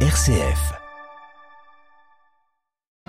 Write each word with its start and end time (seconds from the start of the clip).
RCF. 0.00 0.85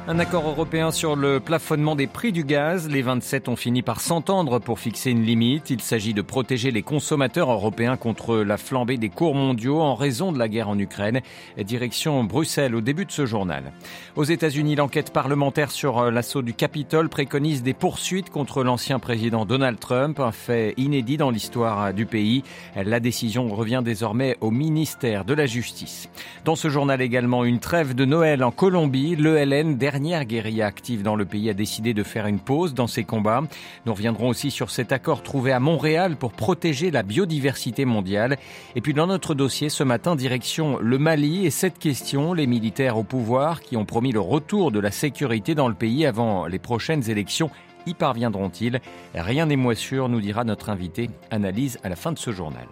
Un 0.10 0.20
accord 0.20 0.48
européen 0.48 0.92
sur 0.92 1.18
le 1.18 1.42
plafonnement 1.42 1.98
des 1.98 2.08
prix 2.08 2.32
du 2.32 2.46
gaz. 2.46 2.88
Les 2.88 3.02
27 3.02 3.50
ont 3.50 3.58
fini 3.58 3.82
par 3.82 4.00
s'entendre 4.00 4.58
pour 4.60 4.80
fixer 4.80 5.12
une 5.12 5.24
limite. 5.24 5.70
Il 5.70 5.82
s'agit 5.82 6.14
de 6.14 6.22
protéger 6.22 6.72
les 6.72 6.82
consommateurs 6.82 7.52
européens 7.52 7.98
contre 7.98 8.38
la 8.38 8.56
flambée 8.56 8.96
des 8.96 9.10
cours 9.10 9.36
mondiaux 9.36 9.82
en 9.82 9.96
raison 9.96 10.32
de 10.32 10.40
la 10.40 10.48
guerre 10.48 10.70
en 10.70 10.80
Ukraine. 10.80 11.20
Direction 11.62 12.24
Bruxelles 12.24 12.74
au 12.74 12.80
début 12.80 13.04
de 13.04 13.12
ce 13.12 13.26
journal. 13.26 13.74
Aux 14.16 14.24
États-Unis, 14.24 14.78
l'enquête 14.78 15.12
parlementaire 15.12 15.72
sur 15.72 15.98
euh, 15.98 16.10
l'assaut 16.10 16.42
du 16.42 16.54
Capitole 16.54 17.10
préconise 17.10 17.62
des 17.62 17.74
poursuites 17.74 18.30
contre 18.30 18.64
l'ancien 18.64 19.00
président 19.00 19.46
Donald 19.46 19.78
Trump, 19.78 20.22
un 20.22 20.32
fait 20.32 20.74
inédit 20.78 21.18
dans 21.18 21.32
l'histoire 21.32 21.94
du 21.94 22.06
pays. 22.06 22.44
La 22.78 23.02
décision 23.02 23.50
revient 23.50 23.82
désormais 23.84 24.38
au 24.40 24.52
ministère 24.52 25.26
de 25.26 25.34
la 25.34 25.48
Justice. 25.48 26.08
Dans 26.46 26.56
ce 26.56 26.70
journal 26.70 27.02
également, 27.02 27.44
une 27.44 27.60
trêve 27.60 27.94
de 27.94 28.06
Noël 28.06 28.42
en 28.42 28.52
Colombie. 28.52 29.18
L'ELN 29.18 29.76
derrière 29.76 29.97
dernière 29.98 30.26
guérilla 30.26 30.68
active 30.68 31.02
dans 31.02 31.16
le 31.16 31.26
pays 31.26 31.50
a 31.50 31.56
décidé 31.56 31.96
de 31.96 32.04
faire 32.04 32.28
une 32.28 32.38
pause 32.38 32.76
dans 32.76 32.86
ses 32.86 33.04
combats. 33.04 33.42
Nous 33.88 33.94
reviendrons 33.96 34.30
aussi 34.30 34.52
sur 34.52 34.70
cet 34.70 34.92
accord 34.92 35.24
trouvé 35.24 35.52
à 35.52 35.60
Montréal 35.60 36.18
pour 36.18 36.34
protéger 36.34 36.92
la 36.92 37.02
biodiversité 37.02 37.84
mondiale. 37.84 38.38
Et 38.76 38.82
puis 38.82 38.94
dans 38.94 39.08
notre 39.08 39.34
dossier 39.34 39.70
ce 39.70 39.84
matin, 39.84 40.16
direction 40.16 40.78
le 40.80 41.00
Mali 41.00 41.48
et 41.48 41.50
cette 41.50 41.80
question, 41.80 42.34
les 42.34 42.46
militaires 42.46 42.96
au 42.96 43.02
pouvoir 43.02 43.62
qui 43.62 43.76
ont 43.76 43.86
promis 43.86 44.12
le 44.12 44.20
retour 44.20 44.72
de 44.72 44.80
la 44.80 44.92
sécurité 44.92 45.56
dans 45.56 45.68
le 45.68 45.74
pays 45.74 46.06
avant 46.06 46.46
les 46.46 46.60
prochaines 46.60 47.10
élections 47.10 47.50
y 47.88 47.96
parviendront-ils? 47.96 48.80
Rien 49.16 49.48
n'est 49.48 49.56
moins 49.56 49.74
sûr, 49.74 50.10
nous 50.10 50.22
dira 50.22 50.44
notre 50.44 50.70
invité. 50.70 51.10
Analyse 51.32 51.80
à 51.82 51.90
la 51.90 51.96
fin 51.96 52.12
de 52.12 52.20
ce 52.20 52.32
journal. 52.32 52.68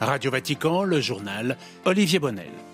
Radio 0.00 0.30
Vatican, 0.30 0.84
le 0.84 1.02
journal 1.02 1.58
Olivier 1.84 2.18
Bonnel. 2.18 2.71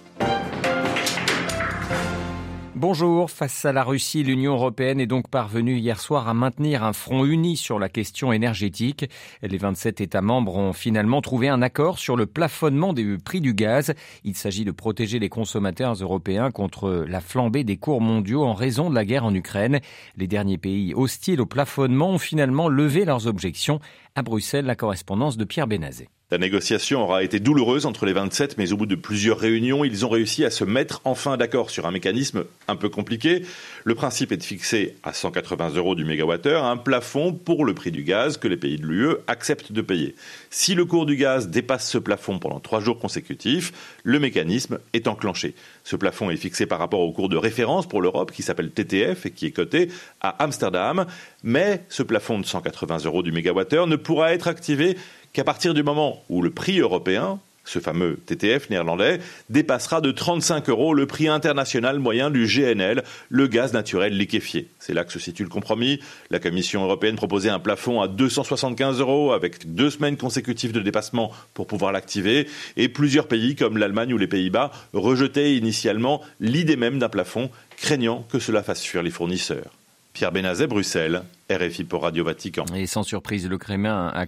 Bonjour. 2.80 3.28
Face 3.28 3.64
à 3.64 3.72
la 3.72 3.82
Russie, 3.82 4.22
l'Union 4.22 4.52
européenne 4.52 5.00
est 5.00 5.08
donc 5.08 5.26
parvenue 5.28 5.78
hier 5.78 5.98
soir 5.98 6.28
à 6.28 6.32
maintenir 6.32 6.84
un 6.84 6.92
front 6.92 7.24
uni 7.24 7.56
sur 7.56 7.80
la 7.80 7.88
question 7.88 8.32
énergétique. 8.32 9.10
Les 9.42 9.58
27 9.58 10.00
États 10.00 10.22
membres 10.22 10.54
ont 10.54 10.72
finalement 10.72 11.20
trouvé 11.20 11.48
un 11.48 11.60
accord 11.60 11.98
sur 11.98 12.14
le 12.14 12.26
plafonnement 12.26 12.92
des 12.92 13.18
prix 13.18 13.40
du 13.40 13.52
gaz. 13.52 13.94
Il 14.22 14.36
s'agit 14.36 14.64
de 14.64 14.70
protéger 14.70 15.18
les 15.18 15.28
consommateurs 15.28 15.94
européens 15.94 16.52
contre 16.52 17.04
la 17.08 17.20
flambée 17.20 17.64
des 17.64 17.78
cours 17.78 18.00
mondiaux 18.00 18.44
en 18.44 18.54
raison 18.54 18.90
de 18.90 18.94
la 18.94 19.04
guerre 19.04 19.24
en 19.24 19.34
Ukraine. 19.34 19.80
Les 20.16 20.28
derniers 20.28 20.56
pays 20.56 20.94
hostiles 20.94 21.40
au 21.40 21.46
plafonnement 21.46 22.10
ont 22.10 22.18
finalement 22.18 22.68
levé 22.68 23.04
leurs 23.04 23.26
objections. 23.26 23.80
À 24.14 24.22
Bruxelles, 24.22 24.66
la 24.66 24.76
correspondance 24.76 25.36
de 25.36 25.44
Pierre 25.44 25.66
Benazet. 25.66 26.10
La 26.30 26.36
négociation 26.36 27.04
aura 27.04 27.22
été 27.22 27.40
douloureuse 27.40 27.86
entre 27.86 28.04
les 28.04 28.12
27, 28.12 28.58
mais 28.58 28.70
au 28.74 28.76
bout 28.76 28.84
de 28.84 28.96
plusieurs 28.96 29.38
réunions, 29.38 29.82
ils 29.82 30.04
ont 30.04 30.10
réussi 30.10 30.44
à 30.44 30.50
se 30.50 30.62
mettre 30.62 31.00
enfin 31.04 31.38
d'accord 31.38 31.70
sur 31.70 31.86
un 31.86 31.90
mécanisme 31.90 32.44
un 32.68 32.76
peu 32.76 32.90
compliqué. 32.90 33.46
Le 33.84 33.94
principe 33.94 34.30
est 34.32 34.36
de 34.36 34.42
fixer 34.42 34.96
à 35.02 35.14
180 35.14 35.70
euros 35.76 35.94
du 35.94 36.04
mégawattheure 36.04 36.66
un 36.66 36.76
plafond 36.76 37.32
pour 37.32 37.64
le 37.64 37.72
prix 37.72 37.92
du 37.92 38.02
gaz 38.02 38.36
que 38.36 38.46
les 38.46 38.58
pays 38.58 38.76
de 38.76 38.84
l'UE 38.84 39.16
acceptent 39.26 39.72
de 39.72 39.80
payer. 39.80 40.16
Si 40.50 40.74
le 40.74 40.84
cours 40.84 41.06
du 41.06 41.16
gaz 41.16 41.48
dépasse 41.48 41.88
ce 41.88 41.96
plafond 41.96 42.38
pendant 42.38 42.60
trois 42.60 42.80
jours 42.80 42.98
consécutifs, 42.98 43.72
le 44.02 44.18
mécanisme 44.18 44.80
est 44.92 45.08
enclenché. 45.08 45.54
Ce 45.82 45.96
plafond 45.96 46.28
est 46.28 46.36
fixé 46.36 46.66
par 46.66 46.78
rapport 46.78 47.00
au 47.00 47.10
cours 47.10 47.30
de 47.30 47.38
référence 47.38 47.88
pour 47.88 48.02
l'Europe 48.02 48.32
qui 48.32 48.42
s'appelle 48.42 48.70
TTF 48.70 49.24
et 49.24 49.30
qui 49.30 49.46
est 49.46 49.52
coté 49.52 49.88
à 50.20 50.44
Amsterdam. 50.44 51.06
Mais 51.42 51.86
ce 51.88 52.02
plafond 52.02 52.38
de 52.38 52.44
180 52.44 52.98
euros 53.06 53.22
du 53.22 53.32
mégawattheure 53.32 53.86
ne 53.86 53.96
pourra 53.96 54.34
être 54.34 54.46
activé 54.46 54.98
qu'à 55.32 55.44
partir 55.44 55.74
du 55.74 55.82
moment 55.82 56.22
où 56.28 56.42
le 56.42 56.50
prix 56.50 56.78
européen, 56.80 57.40
ce 57.68 57.78
fameux 57.78 58.18
TTF 58.26 58.70
néerlandais, 58.70 59.20
dépassera 59.50 60.00
de 60.00 60.10
35 60.10 60.68
euros 60.68 60.94
le 60.94 61.06
prix 61.06 61.28
international 61.28 61.98
moyen 61.98 62.30
du 62.30 62.46
GNL, 62.46 63.04
le 63.28 63.46
gaz 63.46 63.72
naturel 63.72 64.16
liquéfié. 64.16 64.68
C'est 64.78 64.94
là 64.94 65.04
que 65.04 65.12
se 65.12 65.18
situe 65.18 65.42
le 65.42 65.48
compromis. 65.48 66.00
La 66.30 66.38
Commission 66.38 66.82
européenne 66.82 67.16
proposait 67.16 67.50
un 67.50 67.58
plafond 67.58 68.00
à 68.00 68.08
275 68.08 69.00
euros 69.00 69.32
avec 69.32 69.74
deux 69.74 69.90
semaines 69.90 70.16
consécutives 70.16 70.72
de 70.72 70.80
dépassement 70.80 71.30
pour 71.54 71.66
pouvoir 71.66 71.92
l'activer. 71.92 72.48
Et 72.76 72.88
plusieurs 72.88 73.28
pays 73.28 73.54
comme 73.54 73.76
l'Allemagne 73.76 74.14
ou 74.14 74.18
les 74.18 74.26
Pays-Bas 74.26 74.72
rejetaient 74.94 75.54
initialement 75.54 76.22
l'idée 76.40 76.76
même 76.76 76.98
d'un 76.98 77.08
plafond, 77.08 77.50
craignant 77.76 78.24
que 78.30 78.38
cela 78.38 78.62
fasse 78.62 78.82
fuir 78.82 79.02
les 79.02 79.10
fournisseurs. 79.10 79.72
Pierre 80.14 80.32
Benazet, 80.32 80.66
Bruxelles. 80.66 81.22
RFI 81.50 81.84
pour 81.84 82.02
Radio 82.02 82.24
Vatican. 82.24 82.66
Et 82.76 82.84
sans 82.84 83.02
surprise, 83.02 83.48
le 83.48 83.56
Kremlin 83.56 84.12
a 84.14 84.26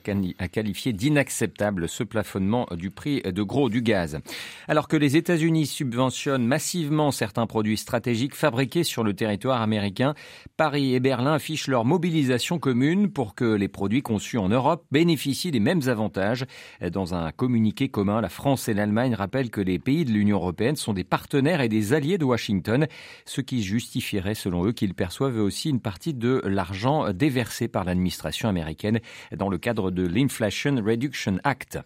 qualifié 0.48 0.94
d'inacceptable 0.94 1.86
ce 1.86 2.02
plafonnement 2.02 2.66
du 2.72 2.90
prix 2.90 3.20
de 3.20 3.42
gros 3.42 3.68
du 3.68 3.82
gaz. 3.82 4.20
Alors 4.68 4.88
que 4.88 4.96
les 4.96 5.18
États-Unis 5.18 5.66
subventionnent 5.66 6.46
massivement 6.46 7.10
certains 7.10 7.46
produits 7.46 7.76
stratégiques 7.76 8.34
fabriqués 8.34 8.84
sur 8.84 9.04
le 9.04 9.12
territoire 9.12 9.60
américain, 9.60 10.14
Paris 10.56 10.94
et 10.94 11.00
Berlin 11.00 11.34
affichent 11.34 11.68
leur 11.68 11.84
mobilisation 11.84 12.58
commune 12.58 13.10
pour 13.10 13.34
que 13.34 13.44
les 13.44 13.68
produits 13.68 14.00
conçus 14.00 14.38
en 14.38 14.48
Europe 14.48 14.86
bénéficient 14.90 15.50
des 15.50 15.60
mêmes 15.60 15.88
avantages. 15.88 16.46
Dans 16.90 17.14
un 17.14 17.32
communiqué 17.32 17.90
commun, 17.90 18.22
la 18.22 18.30
France 18.30 18.66
et 18.68 18.72
l'Allemagne 18.72 19.14
rappellent 19.14 19.50
que 19.50 19.60
les 19.60 19.78
pays 19.78 20.06
de 20.06 20.10
l'Union 20.10 20.38
européenne 20.38 20.76
sont 20.76 20.94
des 20.94 21.04
partenaires 21.04 21.60
et 21.60 21.68
des 21.68 21.92
alliés 21.92 22.16
de 22.16 22.24
Washington, 22.24 22.86
ce 23.26 23.42
qui 23.42 23.62
justifierait 23.62 24.34
selon 24.34 24.64
eux 24.64 24.72
qu'ils 24.72 24.94
perçoivent 24.94 25.36
aussi 25.36 25.68
une 25.68 25.80
partie 25.80 26.14
de 26.14 26.40
l'argent 26.46 27.09
déversés 27.12 27.68
par 27.68 27.84
l'administration 27.84 28.48
américaine 28.48 29.00
dans 29.36 29.48
le 29.48 29.58
cadre 29.58 29.90
de 29.90 30.06
l'Inflation 30.06 30.76
Reduction 30.84 31.38
Act. 31.44 31.78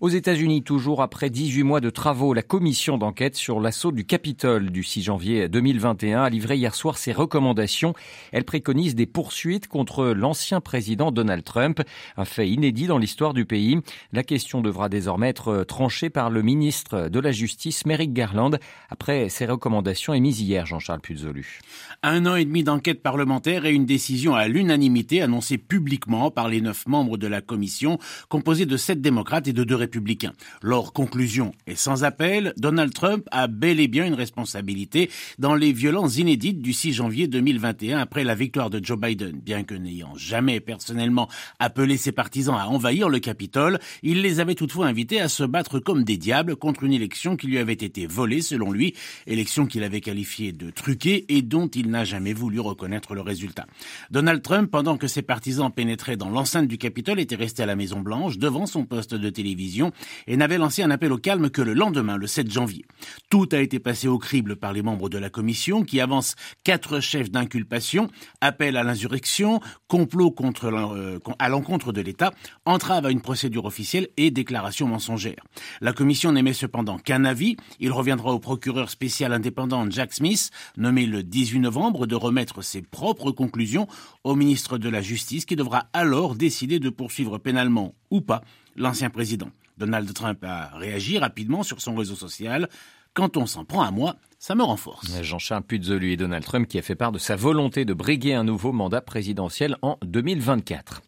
Aux 0.00 0.08
États-Unis, 0.08 0.62
toujours 0.62 1.02
après 1.02 1.30
18 1.30 1.62
mois 1.62 1.80
de 1.80 1.90
travaux, 1.90 2.34
la 2.34 2.42
commission 2.42 2.98
d'enquête 2.98 3.36
sur 3.36 3.60
l'assaut 3.60 3.92
du 3.92 4.04
Capitole 4.04 4.70
du 4.70 4.82
6 4.82 5.02
janvier 5.02 5.48
2021 5.48 6.22
a 6.22 6.30
livré 6.30 6.56
hier 6.56 6.74
soir 6.74 6.98
ses 6.98 7.12
recommandations. 7.12 7.94
Elle 8.32 8.44
préconise 8.44 8.94
des 8.94 9.06
poursuites 9.06 9.68
contre 9.68 10.06
l'ancien 10.06 10.60
président 10.60 11.10
Donald 11.10 11.44
Trump, 11.44 11.82
un 12.16 12.24
fait 12.24 12.48
inédit 12.48 12.86
dans 12.86 12.98
l'histoire 12.98 13.34
du 13.34 13.44
pays. 13.44 13.78
La 14.12 14.22
question 14.22 14.60
devra 14.60 14.88
désormais 14.88 15.28
être 15.28 15.64
tranchée 15.64 16.10
par 16.10 16.30
le 16.30 16.42
ministre 16.42 17.08
de 17.08 17.20
la 17.20 17.32
Justice, 17.32 17.86
Merrick 17.86 18.12
Garland, 18.12 18.58
après 18.90 19.28
ses 19.28 19.46
recommandations 19.46 20.14
émises 20.14 20.40
hier, 20.40 20.66
Jean-Charles 20.66 21.00
Puzolu. 21.00 21.60
Un 22.02 22.26
an 22.26 22.36
et 22.36 22.44
demi 22.44 22.62
d'enquête 22.64 23.02
parlementaire 23.02 23.64
et 23.64 23.72
une 23.72 23.86
décision 23.86 24.34
à 24.34 24.48
l'une 24.48 24.67
unanimité 24.68 25.22
annoncée 25.22 25.56
publiquement 25.56 26.30
par 26.30 26.46
les 26.50 26.60
neuf 26.60 26.86
membres 26.86 27.16
de 27.16 27.26
la 27.26 27.40
commission, 27.40 27.98
composée 28.28 28.66
de 28.66 28.76
sept 28.76 29.00
démocrates 29.00 29.48
et 29.48 29.54
de 29.54 29.64
deux 29.64 29.74
républicains. 29.74 30.34
Leur 30.62 30.92
conclusion 30.92 31.52
est 31.66 31.74
sans 31.74 32.04
appel, 32.04 32.52
Donald 32.58 32.92
Trump 32.92 33.26
a 33.30 33.46
bel 33.46 33.80
et 33.80 33.88
bien 33.88 34.04
une 34.04 34.12
responsabilité 34.12 35.08
dans 35.38 35.54
les 35.54 35.72
violences 35.72 36.18
inédites 36.18 36.60
du 36.60 36.74
6 36.74 36.92
janvier 36.92 37.28
2021 37.28 37.98
après 37.98 38.24
la 38.24 38.34
victoire 38.34 38.68
de 38.68 38.84
Joe 38.84 38.98
Biden. 38.98 39.40
Bien 39.40 39.64
que 39.64 39.74
n'ayant 39.74 40.14
jamais 40.16 40.60
personnellement 40.60 41.30
appelé 41.58 41.96
ses 41.96 42.12
partisans 42.12 42.56
à 42.56 42.68
envahir 42.68 43.08
le 43.08 43.20
Capitole, 43.20 43.78
il 44.02 44.20
les 44.20 44.38
avait 44.38 44.54
toutefois 44.54 44.86
invités 44.86 45.18
à 45.18 45.30
se 45.30 45.44
battre 45.44 45.78
comme 45.78 46.04
des 46.04 46.18
diables 46.18 46.56
contre 46.56 46.84
une 46.84 46.92
élection 46.92 47.36
qui 47.36 47.46
lui 47.46 47.56
avait 47.56 47.72
été 47.72 48.06
volée 48.06 48.42
selon 48.42 48.70
lui, 48.70 48.94
élection 49.26 49.64
qu'il 49.64 49.82
avait 49.82 50.02
qualifiée 50.02 50.52
de 50.52 50.68
truquée 50.68 51.24
et 51.30 51.40
dont 51.40 51.68
il 51.68 51.88
n'a 51.88 52.04
jamais 52.04 52.34
voulu 52.34 52.60
reconnaître 52.60 53.14
le 53.14 53.22
résultat. 53.22 53.64
Donald 54.10 54.42
Trump 54.42 54.57
pendant 54.66 54.96
que 54.96 55.06
ses 55.06 55.22
partisans 55.22 55.70
pénétraient 55.70 56.16
dans 56.16 56.28
l'enceinte 56.28 56.66
du 56.66 56.78
Capitole, 56.78 57.20
était 57.20 57.36
resté 57.36 57.62
à 57.62 57.66
la 57.66 57.76
Maison 57.76 58.00
Blanche, 58.00 58.38
devant 58.38 58.66
son 58.66 58.84
poste 58.84 59.14
de 59.14 59.30
télévision, 59.30 59.92
et 60.26 60.36
n'avait 60.36 60.58
lancé 60.58 60.82
un 60.82 60.90
appel 60.90 61.12
au 61.12 61.18
calme 61.18 61.50
que 61.50 61.62
le 61.62 61.74
lendemain, 61.74 62.16
le 62.16 62.26
7 62.26 62.50
janvier. 62.50 62.84
Tout 63.30 63.48
a 63.52 63.58
été 63.58 63.78
passé 63.78 64.08
au 64.08 64.18
crible 64.18 64.56
par 64.56 64.72
les 64.72 64.82
membres 64.82 65.08
de 65.08 65.18
la 65.18 65.30
commission, 65.30 65.84
qui 65.84 66.00
avancent 66.00 66.34
quatre 66.64 67.00
chefs 67.00 67.30
d'inculpation, 67.30 68.10
appel 68.40 68.76
à 68.76 68.82
l'insurrection, 68.82 69.60
complot 69.86 70.32
contre, 70.32 70.66
euh, 70.66 71.18
à 71.38 71.48
l'encontre 71.48 71.92
de 71.92 72.00
l'État, 72.00 72.32
entrave 72.64 73.06
à 73.06 73.10
une 73.10 73.20
procédure 73.20 73.64
officielle 73.64 74.08
et 74.16 74.30
déclaration 74.30 74.88
mensongère. 74.88 75.44
La 75.80 75.92
commission 75.92 76.32
n'émet 76.32 76.52
cependant 76.52 76.98
qu'un 76.98 77.24
avis. 77.24 77.56
Il 77.78 77.92
reviendra 77.92 78.32
au 78.32 78.38
procureur 78.38 78.90
spécial 78.90 79.32
indépendant 79.32 79.88
Jack 79.90 80.14
Smith, 80.14 80.50
nommé 80.76 81.06
le 81.06 81.22
18 81.22 81.60
novembre, 81.60 82.06
de 82.06 82.16
remettre 82.16 82.62
ses 82.62 82.82
propres 82.82 83.30
conclusions 83.30 83.86
au 84.24 84.34
ministre 84.34 84.47
ministre 84.48 84.78
de 84.78 84.88
la 84.88 85.02
Justice 85.02 85.44
qui 85.44 85.56
devra 85.56 85.90
alors 85.92 86.34
décider 86.34 86.78
de 86.78 86.88
poursuivre 86.88 87.36
pénalement 87.36 87.94
ou 88.10 88.22
pas 88.22 88.40
l'ancien 88.76 89.10
président. 89.10 89.50
Donald 89.76 90.10
Trump 90.14 90.42
a 90.42 90.70
réagi 90.74 91.18
rapidement 91.18 91.62
sur 91.62 91.82
son 91.82 91.94
réseau 91.94 92.14
social. 92.14 92.66
Quand 93.12 93.36
on 93.36 93.44
s'en 93.44 93.66
prend 93.66 93.82
à 93.82 93.90
moi, 93.90 94.16
ça 94.38 94.54
me 94.54 94.62
renforce. 94.62 95.20
Jean-Charles 95.20 95.64
Puzolu 95.64 96.12
et 96.12 96.16
Donald 96.16 96.42
Trump 96.42 96.66
qui 96.66 96.78
a 96.78 96.82
fait 96.82 96.94
part 96.94 97.12
de 97.12 97.18
sa 97.18 97.36
volonté 97.36 97.84
de 97.84 97.92
briguer 97.92 98.32
un 98.32 98.44
nouveau 98.44 98.72
mandat 98.72 99.02
présidentiel 99.02 99.76
en 99.82 99.98
2024. 100.02 101.02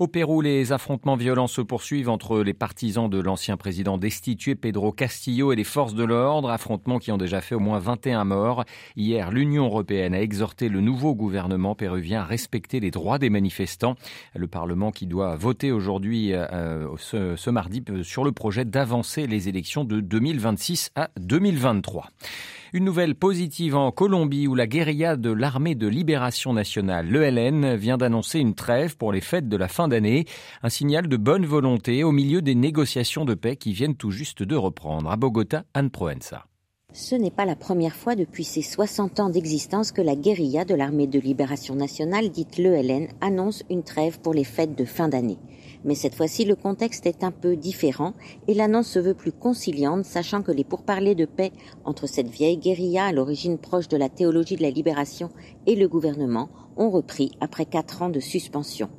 Au 0.00 0.08
Pérou, 0.08 0.40
les 0.40 0.72
affrontements 0.72 1.14
violents 1.14 1.46
se 1.46 1.60
poursuivent 1.60 2.08
entre 2.08 2.40
les 2.40 2.54
partisans 2.54 3.10
de 3.10 3.20
l'ancien 3.20 3.58
président 3.58 3.98
destitué 3.98 4.54
Pedro 4.54 4.92
Castillo 4.92 5.52
et 5.52 5.56
les 5.56 5.62
forces 5.62 5.92
de 5.92 6.04
l'ordre, 6.04 6.48
affrontements 6.48 6.98
qui 6.98 7.12
ont 7.12 7.18
déjà 7.18 7.42
fait 7.42 7.54
au 7.54 7.60
moins 7.60 7.78
21 7.80 8.24
morts. 8.24 8.64
Hier, 8.96 9.30
l'Union 9.30 9.66
européenne 9.66 10.14
a 10.14 10.22
exhorté 10.22 10.70
le 10.70 10.80
nouveau 10.80 11.14
gouvernement 11.14 11.74
péruvien 11.74 12.22
à 12.22 12.24
respecter 12.24 12.80
les 12.80 12.90
droits 12.90 13.18
des 13.18 13.28
manifestants. 13.28 13.94
Le 14.34 14.46
Parlement 14.46 14.90
qui 14.90 15.06
doit 15.06 15.36
voter 15.36 15.70
aujourd'hui, 15.70 16.32
euh, 16.32 16.88
ce, 16.96 17.36
ce 17.36 17.50
mardi, 17.50 17.84
sur 18.02 18.24
le 18.24 18.32
projet 18.32 18.64
d'avancer 18.64 19.26
les 19.26 19.50
élections 19.50 19.84
de 19.84 20.00
2026 20.00 20.92
à 20.94 21.10
2023. 21.18 22.08
Une 22.72 22.84
nouvelle 22.84 23.16
positive 23.16 23.74
en 23.74 23.90
Colombie 23.90 24.46
où 24.46 24.54
la 24.54 24.68
guérilla 24.68 25.16
de 25.16 25.32
l'armée 25.32 25.74
de 25.74 25.88
libération 25.88 26.52
nationale, 26.52 27.08
l'ELN, 27.08 27.74
vient 27.74 27.96
d'annoncer 27.96 28.38
une 28.38 28.54
trêve 28.54 28.96
pour 28.96 29.12
les 29.12 29.20
fêtes 29.20 29.48
de 29.48 29.56
la 29.56 29.66
fin 29.66 29.88
d'année. 29.88 30.24
Un 30.62 30.68
signal 30.68 31.08
de 31.08 31.16
bonne 31.16 31.44
volonté 31.44 32.04
au 32.04 32.12
milieu 32.12 32.42
des 32.42 32.54
négociations 32.54 33.24
de 33.24 33.34
paix 33.34 33.56
qui 33.56 33.72
viennent 33.72 33.96
tout 33.96 34.12
juste 34.12 34.44
de 34.44 34.54
reprendre. 34.54 35.10
À 35.10 35.16
Bogota, 35.16 35.64
Anne 35.74 35.90
Proenza. 35.90 36.44
Ce 36.92 37.16
n'est 37.16 37.32
pas 37.32 37.44
la 37.44 37.56
première 37.56 37.96
fois 37.96 38.14
depuis 38.14 38.44
ses 38.44 38.62
60 38.62 39.18
ans 39.18 39.30
d'existence 39.30 39.90
que 39.90 40.02
la 40.02 40.14
guérilla 40.14 40.64
de 40.64 40.76
l'armée 40.76 41.08
de 41.08 41.18
libération 41.18 41.74
nationale, 41.74 42.30
dite 42.30 42.56
l'ELN, 42.56 43.08
annonce 43.20 43.64
une 43.68 43.82
trêve 43.82 44.20
pour 44.20 44.32
les 44.32 44.44
fêtes 44.44 44.78
de 44.78 44.84
fin 44.84 45.08
d'année. 45.08 45.38
Mais 45.84 45.94
cette 45.94 46.14
fois-ci, 46.14 46.44
le 46.44 46.56
contexte 46.56 47.06
est 47.06 47.24
un 47.24 47.30
peu 47.30 47.56
différent 47.56 48.14
et 48.48 48.54
l'annonce 48.54 48.88
se 48.88 48.98
veut 48.98 49.14
plus 49.14 49.32
conciliante, 49.32 50.04
sachant 50.04 50.42
que 50.42 50.52
les 50.52 50.64
pourparlers 50.64 51.14
de 51.14 51.24
paix 51.24 51.52
entre 51.84 52.06
cette 52.06 52.28
vieille 52.28 52.58
guérilla 52.58 53.06
à 53.06 53.12
l'origine 53.12 53.58
proche 53.58 53.88
de 53.88 53.96
la 53.96 54.08
théologie 54.08 54.56
de 54.56 54.62
la 54.62 54.70
libération 54.70 55.30
et 55.66 55.76
le 55.76 55.88
gouvernement 55.88 56.50
ont 56.76 56.90
repris 56.90 57.32
après 57.40 57.66
quatre 57.66 58.02
ans 58.02 58.10
de 58.10 58.20
suspension. 58.20 58.90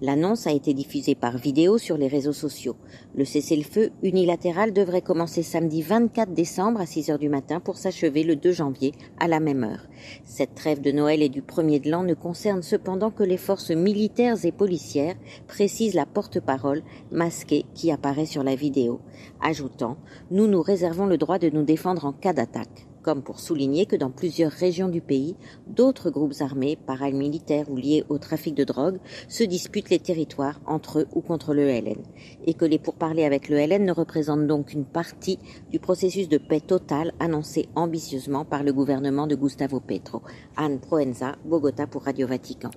L'annonce 0.00 0.46
a 0.46 0.52
été 0.52 0.74
diffusée 0.74 1.16
par 1.16 1.38
vidéo 1.38 1.76
sur 1.76 1.96
les 1.96 2.06
réseaux 2.06 2.32
sociaux. 2.32 2.76
Le 3.16 3.24
cessez-le-feu 3.24 3.90
unilatéral 4.04 4.72
devrait 4.72 5.02
commencer 5.02 5.42
samedi 5.42 5.82
24 5.82 6.32
décembre 6.32 6.80
à 6.80 6.86
6 6.86 7.10
heures 7.10 7.18
du 7.18 7.28
matin 7.28 7.58
pour 7.58 7.76
s'achever 7.76 8.22
le 8.22 8.36
2 8.36 8.52
janvier 8.52 8.92
à 9.18 9.26
la 9.26 9.40
même 9.40 9.64
heure. 9.64 9.88
Cette 10.24 10.54
trêve 10.54 10.80
de 10.80 10.92
Noël 10.92 11.20
et 11.20 11.28
du 11.28 11.42
premier 11.42 11.80
de 11.80 11.90
l'an 11.90 12.04
ne 12.04 12.14
concerne 12.14 12.62
cependant 12.62 13.10
que 13.10 13.24
les 13.24 13.36
forces 13.36 13.72
militaires 13.72 14.44
et 14.44 14.52
policières, 14.52 15.16
précise 15.46 15.94
la 15.94 16.06
porte-parole 16.06 16.82
masquée 17.10 17.64
qui 17.74 17.90
apparaît 17.90 18.26
sur 18.26 18.44
la 18.44 18.54
vidéo, 18.54 19.00
ajoutant 19.40 19.96
Nous 20.30 20.46
nous 20.46 20.62
réservons 20.62 21.06
le 21.06 21.18
droit 21.18 21.38
de 21.38 21.50
nous 21.50 21.64
défendre 21.64 22.04
en 22.04 22.12
cas 22.12 22.32
d'attaque 22.32 22.87
comme 23.08 23.22
pour 23.22 23.40
souligner 23.40 23.86
que 23.86 23.96
dans 23.96 24.10
plusieurs 24.10 24.52
régions 24.52 24.88
du 24.88 25.00
pays, 25.00 25.34
d'autres 25.66 26.10
groupes 26.10 26.34
armés, 26.40 26.76
paramilitaires 26.76 27.70
ou 27.70 27.76
liés 27.78 28.04
au 28.10 28.18
trafic 28.18 28.54
de 28.54 28.64
drogue, 28.64 28.98
se 29.28 29.44
disputent 29.44 29.88
les 29.88 29.98
territoires 29.98 30.60
entre 30.66 30.98
eux 30.98 31.06
ou 31.14 31.22
contre 31.22 31.54
le 31.54 31.68
LN, 31.68 32.02
et 32.44 32.52
que 32.52 32.66
les 32.66 32.78
pourparlers 32.78 33.24
avec 33.24 33.48
le 33.48 33.56
LN 33.56 33.86
ne 33.86 33.92
représentent 33.92 34.46
donc 34.46 34.66
qu'une 34.66 34.84
partie 34.84 35.38
du 35.70 35.78
processus 35.78 36.28
de 36.28 36.36
paix 36.36 36.60
totale 36.60 37.14
annoncé 37.18 37.70
ambitieusement 37.76 38.44
par 38.44 38.62
le 38.62 38.74
gouvernement 38.74 39.26
de 39.26 39.36
Gustavo 39.36 39.80
Petro. 39.80 40.20
Anne 40.58 40.78
Proenza, 40.78 41.36
Bogota 41.46 41.86
pour 41.86 42.04
Radio 42.04 42.26
Vatican. 42.26 42.68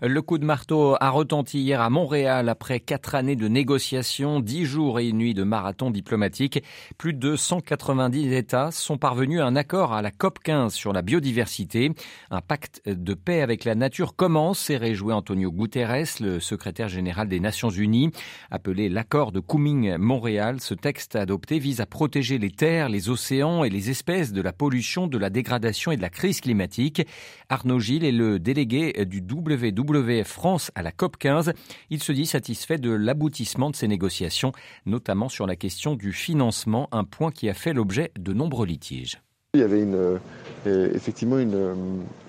Le 0.00 0.22
coup 0.22 0.38
de 0.38 0.44
marteau 0.44 0.94
a 1.00 1.10
retenti 1.10 1.58
hier 1.58 1.80
à 1.80 1.90
Montréal 1.90 2.48
après 2.48 2.78
quatre 2.78 3.16
années 3.16 3.34
de 3.34 3.48
négociations, 3.48 4.38
dix 4.38 4.64
jours 4.64 5.00
et 5.00 5.08
une 5.08 5.18
nuit 5.18 5.34
de 5.34 5.42
marathon 5.42 5.90
diplomatique. 5.90 6.62
Plus 6.98 7.14
de 7.14 7.34
190 7.34 8.32
États 8.32 8.70
sont 8.70 8.96
parvenus 8.96 9.40
à 9.40 9.46
un 9.46 9.56
accord 9.56 9.77
à 9.86 10.02
la 10.02 10.10
COP 10.10 10.38
15 10.40 10.74
sur 10.74 10.92
la 10.92 11.02
biodiversité. 11.02 11.92
Un 12.30 12.40
pacte 12.40 12.82
de 12.86 13.14
paix 13.14 13.40
avec 13.40 13.64
la 13.64 13.74
nature 13.74 14.16
commence, 14.16 14.58
s'est 14.58 14.76
réjoui 14.76 15.12
Antonio 15.12 15.50
Guterres, 15.50 16.20
le 16.20 16.40
secrétaire 16.40 16.88
général 16.88 17.28
des 17.28 17.40
Nations 17.40 17.70
Unies. 17.70 18.10
Appelé 18.50 18.88
l'accord 18.88 19.32
de 19.32 19.40
Kunming-Montréal, 19.40 20.60
ce 20.60 20.74
texte 20.74 21.16
adopté 21.16 21.58
vise 21.58 21.80
à 21.80 21.86
protéger 21.86 22.38
les 22.38 22.50
terres, 22.50 22.88
les 22.88 23.08
océans 23.08 23.64
et 23.64 23.70
les 23.70 23.90
espèces 23.90 24.32
de 24.32 24.42
la 24.42 24.52
pollution, 24.52 25.06
de 25.06 25.18
la 25.18 25.30
dégradation 25.30 25.92
et 25.92 25.96
de 25.96 26.02
la 26.02 26.10
crise 26.10 26.40
climatique. 26.40 27.06
Arnaud 27.48 27.80
Gilles 27.80 28.04
est 28.04 28.12
le 28.12 28.38
délégué 28.38 29.04
du 29.04 29.20
WW 29.20 29.68
WF 29.72 30.26
France 30.26 30.70
à 30.74 30.82
la 30.82 30.92
COP 30.92 31.16
15. 31.16 31.52
Il 31.90 32.02
se 32.02 32.12
dit 32.12 32.26
satisfait 32.26 32.78
de 32.78 32.90
l'aboutissement 32.90 33.70
de 33.70 33.76
ces 33.76 33.88
négociations, 33.88 34.52
notamment 34.86 35.28
sur 35.28 35.46
la 35.46 35.56
question 35.56 35.94
du 35.94 36.12
financement, 36.12 36.88
un 36.92 37.04
point 37.04 37.30
qui 37.30 37.48
a 37.48 37.54
fait 37.54 37.72
l'objet 37.72 38.10
de 38.18 38.32
nombreux 38.32 38.66
litiges. 38.66 39.20
Il 39.54 39.60
y 39.60 39.62
avait 39.62 39.82
euh, 39.82 40.18
effectivement 40.66 41.38
une, 41.38 41.54
euh, 41.54 41.74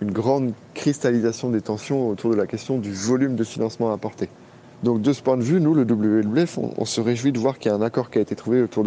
une 0.02 0.12
grande 0.12 0.54
cristallisation 0.74 1.50
des 1.50 1.60
tensions 1.60 2.08
autour 2.08 2.32
de 2.32 2.38
la 2.38 2.48
question 2.48 2.78
du 2.78 2.94
volume 2.94 3.36
de 3.36 3.44
financement 3.44 3.92
apporté. 3.92 4.30
Donc 4.84 5.02
de 5.02 5.12
ce 5.12 5.22
point 5.22 5.36
de 5.36 5.44
vue, 5.44 5.60
nous, 5.60 5.74
le 5.74 5.84
WWF, 5.84 6.58
on, 6.58 6.86
se 6.86 7.02
réjouit 7.02 7.34
de 7.34 7.40
voir 7.40 7.60
qu'il 7.60 7.70
y 7.70 7.74
a 7.74 7.78
un 7.78 7.82
accord 7.82 8.10
qui 8.10 8.18
a 8.18 8.22
été 8.22 8.36
trouvé 8.36 8.62
autour 8.62 8.86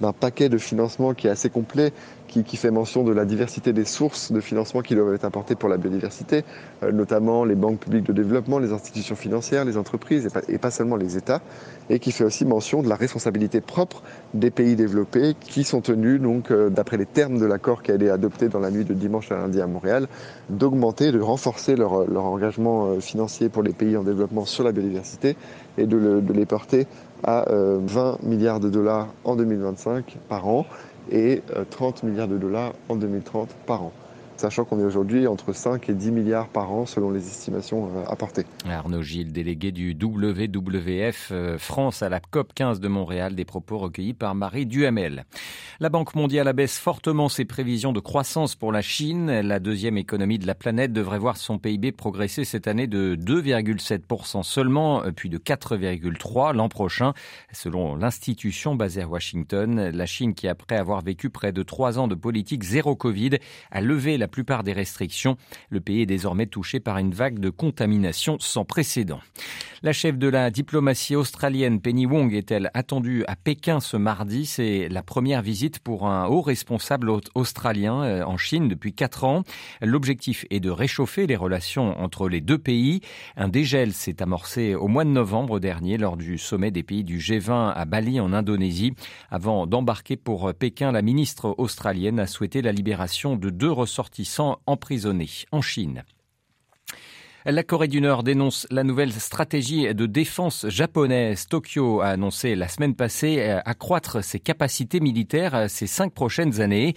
d'un 0.00 0.12
paquet 0.12 0.48
de 0.48 0.58
financement 0.58 1.12
qui 1.12 1.26
est 1.26 1.30
assez 1.30 1.50
complet, 1.50 1.92
qui, 2.28 2.44
qui, 2.44 2.56
fait 2.56 2.70
mention 2.70 3.02
de 3.02 3.12
la 3.12 3.24
diversité 3.24 3.72
des 3.72 3.84
sources 3.84 4.30
de 4.30 4.40
financement 4.40 4.80
qui 4.80 4.94
doivent 4.94 5.12
être 5.12 5.24
apportées 5.24 5.56
pour 5.56 5.68
la 5.68 5.76
biodiversité, 5.76 6.44
euh, 6.84 6.92
notamment 6.92 7.44
les 7.44 7.56
banques 7.56 7.80
publiques 7.80 8.04
de 8.04 8.12
développement, 8.12 8.60
les 8.60 8.72
institutions 8.72 9.16
financières, 9.16 9.64
les 9.64 9.76
entreprises, 9.76 10.26
et 10.26 10.30
pas, 10.30 10.40
et 10.48 10.58
pas, 10.58 10.70
seulement 10.70 10.96
les 10.96 11.16
États, 11.16 11.42
et 11.90 11.98
qui 11.98 12.12
fait 12.12 12.24
aussi 12.24 12.44
mention 12.44 12.82
de 12.82 12.88
la 12.88 12.96
responsabilité 12.96 13.60
propre 13.60 14.02
des 14.34 14.50
pays 14.50 14.76
développés 14.76 15.34
qui 15.40 15.64
sont 15.64 15.80
tenus, 15.80 16.20
donc, 16.20 16.52
euh, 16.52 16.70
d'après 16.70 16.96
les 16.96 17.06
termes 17.06 17.38
de 17.38 17.46
l'accord 17.46 17.82
qui 17.82 17.90
a 17.90 17.96
été 17.96 18.08
adopté 18.08 18.48
dans 18.48 18.60
la 18.60 18.70
nuit 18.70 18.84
de 18.84 18.94
dimanche 18.94 19.32
à 19.32 19.36
lundi 19.36 19.60
à 19.60 19.66
Montréal, 19.66 20.06
d'augmenter, 20.48 21.10
de 21.10 21.20
renforcer 21.20 21.74
leur, 21.74 22.08
leur 22.08 22.24
engagement 22.24 22.86
euh, 22.86 23.00
financier 23.00 23.48
pour 23.48 23.64
les 23.64 23.72
pays 23.72 23.96
en 23.96 24.04
développement 24.04 24.44
sur 24.44 24.62
la 24.62 24.70
biodiversité 24.72 25.23
et 25.26 25.86
de, 25.86 25.96
le, 25.96 26.20
de 26.20 26.32
les 26.32 26.46
porter 26.46 26.86
à 27.22 27.46
20 27.48 28.18
milliards 28.22 28.60
de 28.60 28.68
dollars 28.68 29.08
en 29.24 29.34
2025 29.36 30.18
par 30.28 30.46
an 30.46 30.66
et 31.10 31.42
30 31.70 32.02
milliards 32.02 32.28
de 32.28 32.36
dollars 32.36 32.74
en 32.88 32.96
2030 32.96 33.48
par 33.66 33.82
an 33.82 33.92
sachant 34.36 34.64
qu'on 34.64 34.80
est 34.80 34.84
aujourd'hui 34.84 35.26
entre 35.26 35.52
5 35.52 35.88
et 35.88 35.94
10 35.94 36.10
milliards 36.10 36.48
par 36.48 36.72
an 36.72 36.86
selon 36.86 37.10
les 37.10 37.26
estimations 37.26 37.90
euh, 37.96 38.04
apportées. 38.06 38.44
Arnaud 38.68 39.02
Gilles, 39.02 39.32
délégué 39.32 39.72
du 39.72 39.94
WWF 39.94 41.28
euh, 41.32 41.58
France 41.58 42.02
à 42.02 42.08
la 42.08 42.20
COP 42.20 42.52
15 42.54 42.80
de 42.80 42.88
Montréal, 42.88 43.34
des 43.34 43.44
propos 43.44 43.78
recueillis 43.78 44.14
par 44.14 44.34
Marie 44.34 44.66
Duhamel. 44.66 45.24
La 45.80 45.88
Banque 45.88 46.14
mondiale 46.14 46.48
abaisse 46.48 46.78
fortement 46.78 47.28
ses 47.28 47.44
prévisions 47.44 47.92
de 47.92 48.00
croissance 48.00 48.54
pour 48.54 48.72
la 48.72 48.82
Chine. 48.82 49.40
La 49.40 49.58
deuxième 49.58 49.98
économie 49.98 50.38
de 50.38 50.46
la 50.46 50.54
planète 50.54 50.92
devrait 50.92 51.18
voir 51.18 51.36
son 51.36 51.58
PIB 51.58 51.92
progresser 51.92 52.44
cette 52.44 52.68
année 52.68 52.86
de 52.86 53.16
2,7% 53.16 54.42
seulement, 54.42 55.02
puis 55.14 55.28
de 55.28 55.38
4,3% 55.38 56.54
l'an 56.54 56.68
prochain, 56.68 57.12
selon 57.52 57.96
l'institution 57.96 58.74
basée 58.74 59.02
à 59.02 59.08
Washington. 59.08 59.90
La 59.90 60.06
Chine, 60.06 60.34
qui 60.34 60.48
après 60.48 60.76
avoir 60.76 61.02
vécu 61.02 61.30
près 61.30 61.52
de 61.52 61.62
trois 61.62 61.98
ans 61.98 62.08
de 62.08 62.14
politique 62.14 62.62
zéro 62.62 62.96
Covid, 62.96 63.38
a 63.70 63.80
levé 63.80 64.18
la 64.18 64.23
plupart 64.28 64.64
des 64.64 64.72
restrictions. 64.72 65.36
Le 65.70 65.80
pays 65.80 66.02
est 66.02 66.06
désormais 66.06 66.46
touché 66.46 66.80
par 66.80 66.98
une 66.98 67.12
vague 67.12 67.38
de 67.38 67.50
contamination 67.50 68.36
sans 68.40 68.64
précédent. 68.64 69.20
La 69.82 69.92
chef 69.92 70.16
de 70.16 70.28
la 70.28 70.50
diplomatie 70.50 71.14
australienne, 71.14 71.78
Penny 71.78 72.06
Wong, 72.06 72.32
est-elle 72.32 72.70
attendue 72.72 73.22
à 73.26 73.36
Pékin 73.36 73.80
ce 73.80 73.98
mardi? 73.98 74.46
C'est 74.46 74.88
la 74.88 75.02
première 75.02 75.42
visite 75.42 75.78
pour 75.78 76.06
un 76.06 76.26
haut 76.26 76.40
responsable 76.40 77.12
australien 77.34 78.02
euh, 78.02 78.24
en 78.24 78.38
Chine 78.38 78.68
depuis 78.68 78.94
quatre 78.94 79.24
ans. 79.24 79.42
L'objectif 79.82 80.46
est 80.48 80.60
de 80.60 80.70
réchauffer 80.70 81.26
les 81.26 81.36
relations 81.36 82.00
entre 82.00 82.30
les 82.30 82.40
deux 82.40 82.56
pays. 82.56 83.02
Un 83.36 83.48
dégel 83.48 83.92
s'est 83.92 84.22
amorcé 84.22 84.74
au 84.74 84.88
mois 84.88 85.04
de 85.04 85.10
novembre 85.10 85.60
dernier 85.60 85.98
lors 85.98 86.16
du 86.16 86.38
sommet 86.38 86.70
des 86.70 86.82
pays 86.82 87.04
du 87.04 87.18
G20 87.18 87.74
à 87.74 87.84
Bali 87.84 88.20
en 88.20 88.32
Indonésie. 88.32 88.94
Avant 89.30 89.66
d'embarquer 89.66 90.16
pour 90.16 90.54
Pékin, 90.54 90.92
la 90.92 91.02
ministre 91.02 91.54
australienne 91.58 92.20
a 92.20 92.26
souhaité 92.26 92.62
la 92.62 92.72
libération 92.72 93.36
de 93.36 93.50
deux 93.50 93.70
ressortissants 93.70 94.13
emprisonnés 94.66 95.46
en 95.50 95.60
Chine. 95.60 96.04
La 97.46 97.62
Corée 97.62 97.88
du 97.88 98.00
Nord 98.00 98.22
dénonce 98.22 98.66
la 98.70 98.84
nouvelle 98.84 99.12
stratégie 99.12 99.94
de 99.94 100.06
défense 100.06 100.64
japonaise. 100.70 101.46
Tokyo 101.46 102.00
a 102.00 102.06
annoncé 102.06 102.54
la 102.54 102.68
semaine 102.68 102.94
passée 102.94 103.36
euh, 103.40 103.60
accroître 103.66 104.24
ses 104.24 104.40
capacités 104.40 104.98
militaires 104.98 105.54
euh, 105.54 105.68
ces 105.68 105.86
cinq 105.86 106.14
prochaines 106.14 106.62
années. 106.62 106.94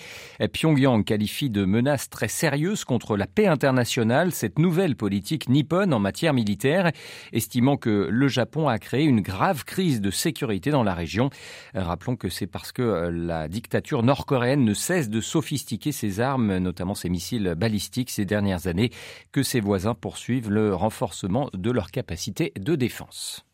Pyongyang 0.54 1.04
qualifie 1.04 1.50
de 1.50 1.66
menace 1.66 2.10
très 2.10 2.30
sérieuse 2.30 2.86
contre 2.86 3.18
la 3.18 3.28
paix 3.28 3.48
internationale 3.48 4.32
cette 4.32 4.58
nouvelle 4.58 4.96
politique 4.96 5.50
nippone 5.50 5.94
en 5.94 6.00
matière 6.00 6.34
militaire, 6.34 6.94
estimant 7.34 7.76
que 7.76 8.08
le 8.10 8.28
Japon 8.30 8.70
a 8.70 8.80
créé 8.80 9.04
une 9.04 9.20
grave 9.20 9.66
crise 9.66 10.00
de 10.00 10.12
sécurité 10.12 10.72
dans 10.72 10.84
la 10.84 10.94
région. 10.94 11.30
Rappelons 11.74 12.16
que 12.16 12.30
c'est 12.30 12.48
parce 12.48 12.72
que 12.72 12.82
euh, 12.82 13.12
la 13.12 13.50
dictature 13.50 14.02
nord-coréenne 14.02 14.64
ne 14.64 14.74
cesse 14.74 15.10
de 15.10 15.20
sophistiquer 15.20 15.92
ses 15.92 16.22
armes, 16.22 16.56
notamment 16.60 16.96
ses 16.96 17.10
missiles 17.10 17.54
balistiques 17.58 18.12
ces 18.12 18.24
dernières 18.24 18.68
années, 18.68 18.92
que 19.34 19.44
ses 19.44 19.60
voisins 19.60 19.94
poursuivent 19.94 20.37
le 20.46 20.74
renforcement 20.74 21.50
de 21.54 21.72
leur 21.72 21.92
capacité 21.92 22.54
de 22.58 22.76
défense. 22.76 23.46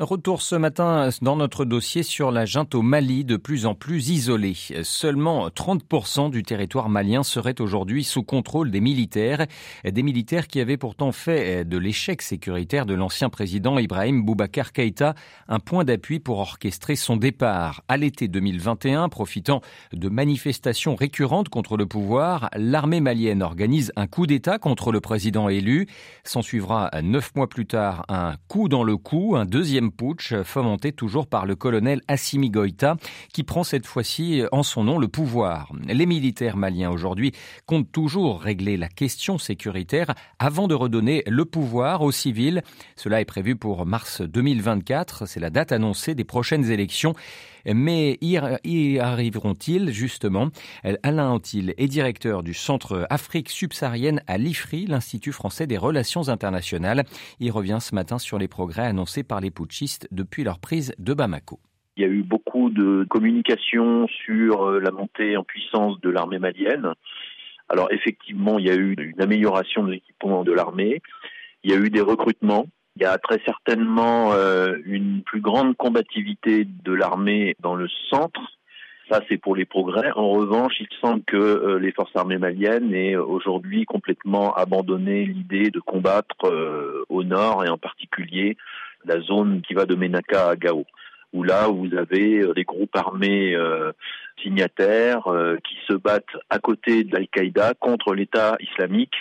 Retour 0.00 0.40
ce 0.40 0.54
matin 0.54 1.10
dans 1.20 1.36
notre 1.36 1.66
dossier 1.66 2.02
sur 2.02 2.30
la 2.30 2.46
junte 2.46 2.74
au 2.74 2.80
Mali 2.80 3.22
de 3.22 3.36
plus 3.36 3.66
en 3.66 3.74
plus 3.74 4.08
isolée. 4.08 4.56
Seulement 4.82 5.48
30% 5.48 6.30
du 6.30 6.42
territoire 6.42 6.88
malien 6.88 7.22
serait 7.22 7.60
aujourd'hui 7.60 8.02
sous 8.02 8.22
contrôle 8.22 8.70
des 8.70 8.80
militaires. 8.80 9.46
Des 9.84 10.02
militaires 10.02 10.48
qui 10.48 10.58
avaient 10.58 10.78
pourtant 10.78 11.12
fait 11.12 11.66
de 11.66 11.76
l'échec 11.76 12.22
sécuritaire 12.22 12.86
de 12.86 12.94
l'ancien 12.94 13.28
président 13.28 13.78
Ibrahim 13.78 14.24
Boubacar 14.24 14.72
Keïta 14.72 15.14
un 15.48 15.58
point 15.58 15.84
d'appui 15.84 16.18
pour 16.18 16.38
orchestrer 16.38 16.96
son 16.96 17.18
départ. 17.18 17.82
À 17.86 17.98
l'été 17.98 18.26
2021, 18.26 19.10
profitant 19.10 19.60
de 19.92 20.08
manifestations 20.08 20.94
récurrentes 20.94 21.50
contre 21.50 21.76
le 21.76 21.84
pouvoir, 21.84 22.48
l'armée 22.56 23.00
malienne 23.00 23.42
organise 23.42 23.92
un 23.96 24.06
coup 24.06 24.26
d'État 24.26 24.58
contre 24.58 24.92
le 24.92 25.02
président 25.02 25.50
élu. 25.50 25.88
S'en 26.24 26.40
suivra 26.40 26.90
neuf 27.02 27.34
mois 27.36 27.50
plus 27.50 27.66
tard 27.66 28.06
un 28.08 28.36
coup 28.48 28.70
dans 28.70 28.82
le 28.82 28.96
cou, 28.96 29.36
un 29.36 29.44
deuxième 29.44 29.89
deuxième 29.90 29.92
putsch 29.92 30.34
fomenté 30.44 30.92
toujours 30.92 31.26
par 31.26 31.46
le 31.46 31.56
colonel 31.56 32.00
Assimi 32.08 32.50
Goïta 32.50 32.96
qui 33.32 33.42
prend 33.42 33.64
cette 33.64 33.86
fois-ci 33.86 34.42
en 34.52 34.62
son 34.62 34.84
nom 34.84 34.98
le 34.98 35.08
pouvoir. 35.08 35.72
Les 35.86 36.06
militaires 36.06 36.56
maliens 36.56 36.90
aujourd'hui 36.90 37.32
comptent 37.66 37.90
toujours 37.90 38.40
régler 38.40 38.76
la 38.76 38.88
question 38.88 39.38
sécuritaire 39.38 40.14
avant 40.38 40.68
de 40.68 40.74
redonner 40.74 41.22
le 41.26 41.44
pouvoir 41.44 42.02
aux 42.02 42.12
civils. 42.12 42.62
Cela 42.96 43.20
est 43.20 43.24
prévu 43.24 43.56
pour 43.56 43.86
mars 43.86 44.22
2024. 44.22 45.26
C'est 45.26 45.40
la 45.40 45.50
date 45.50 45.72
annoncée 45.72 46.14
des 46.14 46.24
prochaines 46.24 46.70
élections. 46.70 47.14
Mais 47.66 48.18
y 48.20 48.98
arriveront-ils 48.98 49.90
justement? 49.92 50.48
Alain 51.02 51.30
Antil 51.30 51.74
est 51.76 51.88
directeur 51.88 52.42
du 52.42 52.54
Centre 52.54 53.06
Afrique 53.10 53.48
subsaharienne 53.48 54.22
à 54.26 54.38
l'IFRI, 54.38 54.86
l'Institut 54.86 55.32
français 55.32 55.66
des 55.66 55.78
relations 55.78 56.28
internationales. 56.28 57.04
Il 57.38 57.50
revient 57.50 57.78
ce 57.80 57.94
matin 57.94 58.18
sur 58.18 58.38
les 58.38 58.48
progrès 58.48 58.86
annoncés 58.86 59.22
par 59.22 59.40
les 59.40 59.50
putschistes 59.50 60.08
depuis 60.10 60.44
leur 60.44 60.58
prise 60.58 60.94
de 60.98 61.14
Bamako. 61.14 61.60
Il 61.96 62.02
y 62.02 62.06
a 62.06 62.08
eu 62.08 62.22
beaucoup 62.22 62.70
de 62.70 63.04
communication 63.10 64.06
sur 64.24 64.62
euh, 64.62 64.80
la 64.80 64.90
montée 64.90 65.36
en 65.36 65.44
puissance 65.44 66.00
de 66.00 66.08
l'armée 66.08 66.38
malienne. 66.38 66.94
Alors 67.68 67.88
effectivement, 67.92 68.58
il 68.58 68.66
y 68.66 68.70
a 68.70 68.74
eu 68.74 68.94
une 68.98 69.20
amélioration 69.20 69.84
de 69.84 69.92
l'équipement 69.92 70.44
de 70.44 70.52
l'armée. 70.52 71.02
Il 71.62 71.70
y 71.70 71.74
a 71.74 71.76
eu 71.76 71.90
des 71.90 72.00
recrutements 72.00 72.66
il 72.96 73.02
y 73.02 73.06
a 73.06 73.18
très 73.18 73.40
certainement 73.44 74.32
euh, 74.32 74.76
une 74.84 75.22
plus 75.22 75.40
grande 75.40 75.76
combativité 75.76 76.64
de 76.64 76.92
l'armée 76.92 77.56
dans 77.60 77.74
le 77.74 77.88
centre. 78.10 78.40
Ça, 79.10 79.20
c'est 79.28 79.38
pour 79.38 79.56
les 79.56 79.64
progrès. 79.64 80.10
En 80.14 80.30
revanche, 80.30 80.74
il 80.80 80.86
semble 81.00 81.22
que 81.24 81.36
euh, 81.36 81.78
les 81.78 81.92
forces 81.92 82.14
armées 82.14 82.38
maliennes 82.38 82.94
aient 82.94 83.16
aujourd'hui 83.16 83.84
complètement 83.84 84.54
abandonné 84.54 85.24
l'idée 85.24 85.70
de 85.70 85.80
combattre 85.80 86.44
euh, 86.44 87.04
au 87.08 87.24
nord 87.24 87.64
et 87.64 87.68
en 87.68 87.78
particulier 87.78 88.56
la 89.04 89.20
zone 89.20 89.62
qui 89.62 89.74
va 89.74 89.86
de 89.86 89.94
Menaka 89.94 90.50
à 90.50 90.56
Gao, 90.56 90.84
où 91.32 91.42
là, 91.42 91.68
vous 91.68 91.96
avez 91.96 92.44
des 92.54 92.64
groupes 92.64 92.94
armés 92.94 93.56
signataires 94.42 95.22
qui 95.64 95.74
se 95.88 95.94
battent 95.94 96.36
à 96.50 96.58
côté 96.58 97.04
de 97.04 97.14
l'Al-Qaïda 97.14 97.72
contre 97.80 98.12
l'État 98.14 98.58
islamique 98.60 99.14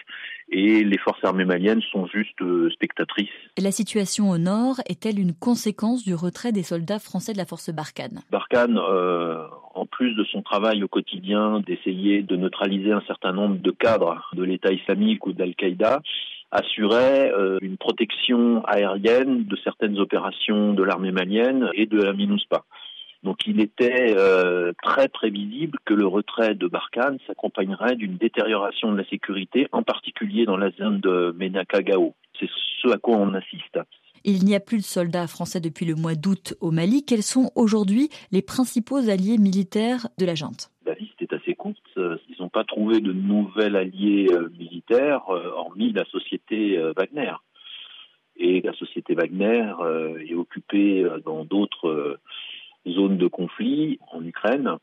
et 0.52 0.84
les 0.84 0.98
forces 0.98 1.24
armées 1.24 1.46
maliennes 1.46 1.82
sont 1.92 2.08
juste 2.08 2.42
euh, 2.42 2.70
spectatrices. 2.72 3.30
la 3.58 3.72
situation 3.72 4.30
au 4.30 4.38
nord 4.38 4.76
est-elle 4.88 5.20
une 5.20 5.34
conséquence 5.34 6.04
du 6.04 6.16
retrait 6.16 6.52
des 6.52 6.64
soldats 6.64 7.00
français 7.00 7.34
de 7.34 7.38
la 7.38 7.46
force 7.46 7.70
Barkhane? 7.70 8.22
Barkhane, 8.32 8.78
euh, 8.78 9.44
en 9.76 9.86
plus 9.86 10.16
de 10.16 10.24
son 10.24 10.42
travail 10.42 10.84
au 10.84 10.88
quotidien 10.88 11.62
d'essayer 11.62 12.24
de 12.24 12.36
neutraliser 12.36 12.92
un 12.92 13.04
certain 13.08 13.32
nombre 13.32 13.58
de 13.58 13.72
cadres 13.72 14.30
de 14.34 14.44
l'État 14.44 14.72
islamique 14.72 15.26
ou 15.28 15.34
d'Al-Qaïda, 15.34 16.02
assurait 16.52 17.32
euh, 17.32 17.60
une 17.62 17.78
protection 17.78 18.64
aérienne 18.66 19.46
de 19.46 19.56
certaines 19.64 20.00
opérations 20.00 20.74
de 20.74 20.84
l'armée 20.84 21.12
malienne 21.12 21.70
et 21.74 21.86
de 21.86 22.02
la 22.02 22.14
MINUSPA. 22.14 22.64
Donc 23.24 23.46
il 23.46 23.60
était 23.60 24.16
euh, 24.18 24.72
très 24.82 25.10
prévisible 25.10 25.78
que 25.84 25.94
le 25.94 26.08
retrait 26.08 26.56
de 26.56 26.68
Barkhane 26.68 27.18
s'accompagnerait 27.28 27.96
d'une 27.96 28.16
détérioration 28.16 28.92
de 28.92 28.98
la 28.98 29.06
sécurité, 29.10 29.68
en 29.72 29.84
particulier 29.84 30.46
dans 30.46 30.56
la 30.56 30.72
zone 30.72 31.02
de 31.02 31.36
Menaka-Gao. 31.38 32.16
C'est 32.40 32.50
ce 32.82 32.88
à 32.90 32.98
quoi 32.98 33.18
on 33.18 33.34
assiste. 33.34 33.80
Il 34.24 34.46
n'y 34.46 34.56
a 34.56 34.60
plus 34.60 34.78
de 34.78 34.84
soldats 34.84 35.28
français 35.28 35.60
depuis 35.60 35.86
le 35.86 35.96
mois 35.96 36.16
d'août 36.16 36.54
au 36.62 36.72
Mali. 36.72 37.06
Quels 37.06 37.24
sont 37.24 37.52
aujourd'hui 37.56 38.10
les 38.32 38.42
principaux 38.42 39.10
alliés 39.10 39.38
militaires 39.38 40.08
de 40.18 40.26
la 40.26 40.36
junte? 40.36 40.72
La 40.86 40.94
liste 40.94 41.22
est 41.22 41.34
assez 41.34 41.56
courte. 41.56 41.78
Ils 41.98 42.36
n'ont 42.40 42.50
pas 42.50 42.64
trouvé 42.64 43.02
de 43.02 43.12
nouvel 43.12 43.76
allié 43.76 44.28
euh, 44.32 44.50
militaire, 44.58 45.30
euh, 45.30 45.52
hormis 45.56 45.92
la 45.92 46.06
société 46.06 46.78
Wagner. 46.98 47.34
Et 48.38 48.62
la 48.62 48.74
société 48.74 49.14
Wagner 49.14 49.74
est 50.26 50.34
occupée 50.34 51.06
dans 51.26 51.44
d'autres 51.44 52.18
zone 52.88 53.18
de 53.18 53.28
conflit 53.28 54.00
en 54.12 54.24
Ukraine. 54.24 54.78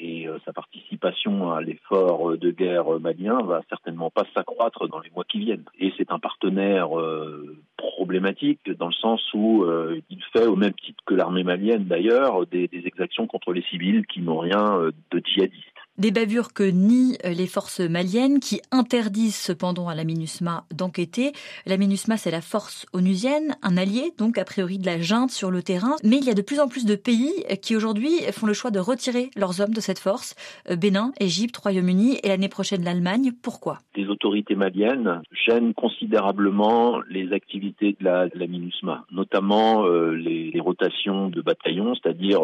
Et 0.00 0.28
euh, 0.28 0.38
sa 0.44 0.52
participation 0.52 1.50
à 1.50 1.60
l'effort 1.60 2.36
de 2.36 2.50
guerre 2.52 3.00
malien 3.00 3.42
va 3.42 3.62
certainement 3.68 4.10
pas 4.10 4.24
s'accroître 4.32 4.86
dans 4.86 5.00
les 5.00 5.10
mois 5.10 5.24
qui 5.24 5.40
viennent. 5.40 5.64
Et 5.80 5.92
c'est 5.96 6.12
un 6.12 6.20
partenaire 6.20 6.96
euh, 6.96 7.56
problématique 7.76 8.70
dans 8.78 8.86
le 8.86 8.92
sens 8.92 9.20
où 9.34 9.64
euh, 9.64 10.00
il 10.08 10.22
fait, 10.32 10.46
au 10.46 10.54
même 10.54 10.74
titre 10.74 11.02
que 11.04 11.14
l'armée 11.14 11.42
malienne 11.42 11.84
d'ailleurs, 11.84 12.46
des, 12.46 12.68
des, 12.68 12.86
exactions 12.86 13.26
contre 13.26 13.52
les 13.52 13.62
civils 13.62 14.06
qui 14.06 14.20
n'ont 14.20 14.38
rien 14.38 14.92
de 15.10 15.22
djihadiste. 15.24 15.77
Des 15.98 16.12
bavures 16.12 16.52
que 16.52 16.62
nient 16.62 17.18
euh, 17.24 17.30
les 17.30 17.48
forces 17.48 17.80
maliennes 17.80 18.38
qui 18.38 18.60
interdisent 18.70 19.34
cependant 19.34 19.88
à 19.88 19.96
la 19.96 20.04
MINUSMA 20.04 20.62
d'enquêter. 20.72 21.32
La 21.66 21.76
MINUSMA, 21.76 22.16
c'est 22.16 22.30
la 22.30 22.40
force 22.40 22.86
onusienne, 22.92 23.56
un 23.62 23.76
allié 23.76 24.12
donc 24.16 24.38
a 24.38 24.44
priori 24.44 24.78
de 24.78 24.86
la 24.86 25.00
junte 25.00 25.32
sur 25.32 25.50
le 25.50 25.60
terrain. 25.60 25.96
Mais 26.04 26.18
il 26.18 26.24
y 26.24 26.30
a 26.30 26.34
de 26.34 26.42
plus 26.42 26.60
en 26.60 26.68
plus 26.68 26.86
de 26.86 26.94
pays 26.94 27.32
qui 27.62 27.74
aujourd'hui 27.74 28.10
font 28.30 28.46
le 28.46 28.52
choix 28.52 28.70
de 28.70 28.78
retirer 28.78 29.32
leurs 29.34 29.60
hommes 29.60 29.74
de 29.74 29.80
cette 29.80 29.98
force. 29.98 30.36
Euh, 30.70 30.76
Bénin, 30.76 31.10
Égypte, 31.18 31.56
Royaume-Uni 31.56 32.20
et 32.22 32.28
l'année 32.28 32.48
prochaine 32.48 32.84
l'Allemagne. 32.84 33.32
Pourquoi? 33.42 33.80
Les 33.96 34.06
autorités 34.06 34.54
maliennes 34.54 35.22
gênent 35.32 35.74
considérablement 35.74 37.00
les 37.10 37.32
activités 37.32 37.96
de 37.98 38.04
la, 38.04 38.28
MINUSMA, 38.36 39.04
notamment 39.10 39.84
euh, 39.84 40.12
les, 40.12 40.60
rotations 40.60 41.28
de 41.28 41.42
bataillons, 41.42 41.96
c'est-à-dire 41.96 42.40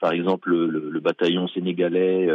par 0.00 0.10
exemple 0.12 0.50
le, 0.50 0.90
le 0.90 1.00
bataillon 1.00 1.46
sénégalais 1.48 2.28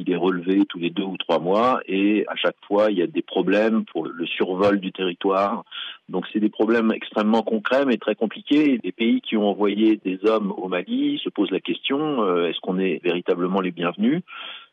il 0.00 0.10
est 0.10 0.16
relevé 0.16 0.64
tous 0.68 0.78
les 0.78 0.90
deux 0.90 1.04
ou 1.04 1.16
trois 1.16 1.38
mois 1.38 1.80
et 1.86 2.24
à 2.28 2.36
chaque 2.36 2.56
fois 2.66 2.90
il 2.90 2.98
y 2.98 3.02
a 3.02 3.06
des 3.06 3.22
problèmes 3.22 3.84
pour 3.84 4.06
le 4.06 4.26
survol 4.26 4.80
du 4.80 4.92
territoire. 4.92 5.64
Donc 6.08 6.26
c'est 6.32 6.40
des 6.40 6.48
problèmes 6.48 6.92
extrêmement 6.92 7.42
concrets 7.42 7.84
mais 7.84 7.96
très 7.96 8.14
compliqués. 8.14 8.80
Les 8.82 8.92
pays 8.92 9.20
qui 9.20 9.36
ont 9.36 9.48
envoyé 9.48 10.00
des 10.04 10.18
hommes 10.24 10.52
au 10.56 10.68
Mali 10.68 11.20
se 11.22 11.28
posent 11.28 11.50
la 11.50 11.60
question 11.60 12.22
euh, 12.22 12.48
est-ce 12.48 12.60
qu'on 12.60 12.78
est 12.78 13.02
véritablement 13.02 13.60
les 13.60 13.70
bienvenus? 13.70 14.22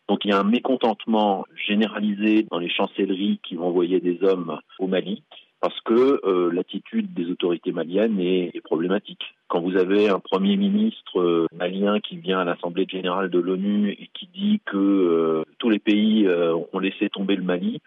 Donc 0.08 0.24
il 0.24 0.32
y 0.32 0.34
a 0.34 0.40
un 0.40 0.44
mécontentement 0.44 1.46
généralisé 1.68 2.46
dans 2.50 2.60
les 2.60 2.70
chancelleries 2.70 3.40
qui 3.44 3.56
vont 3.56 3.68
envoyer 3.68 4.00
des 4.00 4.24
hommes 4.24 4.60
au 4.80 4.88
Mali 4.88 5.24
parce 5.60 5.80
que 5.82 6.22
euh, 6.24 6.52
l'attitude 6.52 7.14
des 7.14 7.32
autorités 7.32 7.72
maliennes 7.72 8.20
est, 8.20 8.62
problématique. 8.64 9.36
Quand 9.48 9.62
vous 9.62 9.78
avez 9.78 10.10
un 10.10 10.20
premier 10.20 10.58
ministre 10.58 11.20
euh, 11.20 11.48
malien 11.56 12.00
qui 12.00 12.18
vient 12.18 12.40
à 12.40 12.44
l'Assemblée 12.44 12.86
générale 12.90 13.30
de 13.30 13.40
l'ONU 13.40 13.92
et 13.92 14.10
qui 14.14 14.28
dit 14.34 14.62
que 14.66 14.78
euh, 14.78 15.44
tous 15.58 15.70
les 15.70 15.80
pays 15.80 16.28
ont 16.28 16.80
laissé 16.80 17.10
tomber 17.10 17.36
le 17.36 17.44
Mali, 17.44 17.80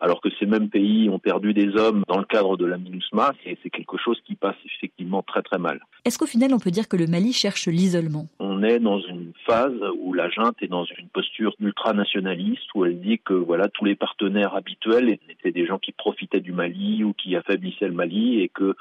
alors 0.00 0.20
que 0.20 0.28
ces 0.38 0.46
mêmes 0.46 0.68
pays 0.68 1.08
ont 1.08 1.18
perdu 1.18 1.54
des 1.54 1.76
hommes 1.76 2.02
dans 2.08 2.18
le 2.18 2.24
cadre 2.24 2.56
de 2.56 2.66
la 2.66 2.78
MINUSMA, 2.78 3.32
c'est 3.44 3.70
quelque 3.70 3.96
chose 3.96 4.18
qui 4.26 4.34
passe 4.34 4.56
effectivement 4.64 5.22
très 5.22 5.42
très 5.42 5.58
mal. 5.58 5.80
Est-ce 6.04 6.18
qu'au 6.18 6.26
final 6.26 6.52
on 6.52 6.58
peut 6.58 6.70
dire 6.70 6.88
que 6.88 6.96
le 6.96 7.06
Mali 7.06 7.32
cherche 7.32 7.68
l'isolement? 7.68 8.26
On 8.38 8.62
est 8.62 8.78
dans 8.78 9.00
une 9.00 9.32
phase 9.46 9.80
où 9.98 10.12
la 10.12 10.28
junte 10.28 10.56
est 10.60 10.68
dans 10.68 10.84
une 10.84 11.08
posture 11.08 11.54
ultranationaliste, 11.60 12.74
où 12.74 12.84
elle 12.84 13.00
dit 13.00 13.18
que 13.18 13.34
voilà 13.34 13.68
tous 13.68 13.84
les 13.84 13.94
partenaires 13.94 14.54
habituels 14.54 15.18
étaient 15.28 15.52
des 15.52 15.66
gens 15.66 15.78
qui 15.78 15.92
profitaient 15.92 16.40
du 16.40 16.52
Mali 16.52 17.04
ou 17.04 17.12
qui 17.12 17.36
affaiblissaient 17.36 17.88
le 17.88 17.94
Mali 17.94 18.40
et 18.40 18.48
que 18.48 18.76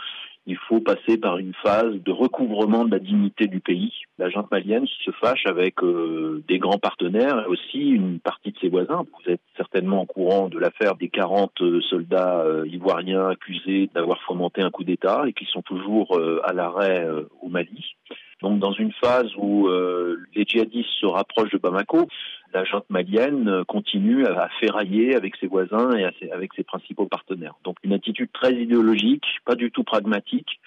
il 0.45 0.57
faut 0.57 0.81
passer 0.81 1.17
par 1.17 1.37
une 1.37 1.53
phase 1.63 1.95
de 2.03 2.11
recouvrement 2.11 2.83
de 2.83 2.91
la 2.91 2.99
dignité 2.99 3.47
du 3.47 3.61
pays. 3.61 3.93
La 4.17 4.29
junte 4.29 4.51
malienne 4.51 4.85
se 5.05 5.11
fâche 5.11 5.45
avec 5.45 5.81
euh, 5.83 6.43
des 6.47 6.59
grands 6.59 6.77
partenaires 6.77 7.43
et 7.45 7.47
aussi 7.47 7.79
une 7.79 8.19
partie 8.19 8.51
de 8.51 8.57
ses 8.59 8.69
voisins. 8.69 9.05
Vous 9.13 9.31
êtes 9.31 9.41
certainement 9.55 10.01
au 10.01 10.05
courant 10.05 10.49
de 10.49 10.59
l'affaire 10.59 10.95
des 10.95 11.09
40 11.09 11.61
euh, 11.61 11.81
soldats 11.81 12.41
euh, 12.41 12.67
ivoiriens 12.67 13.29
accusés 13.29 13.89
d'avoir 13.93 14.21
fomenté 14.23 14.61
un 14.61 14.69
coup 14.69 14.83
d'État 14.83 15.23
et 15.27 15.33
qui 15.33 15.45
sont 15.45 15.61
toujours 15.61 16.17
euh, 16.17 16.41
à 16.43 16.51
l'arrêt 16.51 17.05
euh, 17.05 17.23
au 17.41 17.47
Mali. 17.47 17.95
Donc 18.41 18.59
dans 18.59 18.73
une 18.73 18.91
phase 18.91 19.31
où 19.37 19.69
euh, 19.69 20.17
les 20.35 20.43
djihadistes 20.43 20.89
se 20.99 21.05
rapprochent 21.05 21.51
de 21.51 21.57
Bamako, 21.57 22.09
la 22.53 22.63
junte 22.63 22.89
malienne 22.89 23.63
continue 23.67 24.25
à 24.25 24.49
ferrailler 24.59 25.15
avec 25.15 25.35
ses 25.37 25.47
voisins 25.47 25.91
et 25.95 26.31
avec 26.31 26.53
ses 26.53 26.63
principaux 26.63 27.07
partenaires. 27.07 27.55
Donc 27.63 27.77
une 27.83 27.93
attitude 27.93 28.31
très 28.31 28.53
idéologique, 28.53 29.25
pas 29.45 29.55
du 29.55 29.71
tout 29.71 29.83
pragmatique, 29.83 30.59